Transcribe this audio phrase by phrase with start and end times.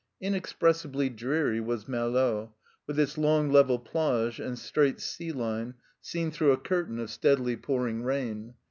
[0.19, 2.55] Inexpressibly dreary was Malo,
[2.87, 7.55] with its long level plage and straight sea line, seen through a curtain of steadily
[7.55, 8.55] pouring rain.